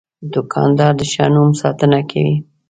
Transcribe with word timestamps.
دوکاندار 0.33 0.93
د 0.99 1.01
ښه 1.11 1.25
نوم 1.33 1.49
ساتنه 1.61 1.99
کوي. 2.11 2.35